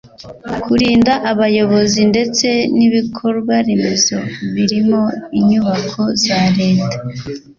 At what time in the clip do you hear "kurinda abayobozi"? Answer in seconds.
0.63-2.01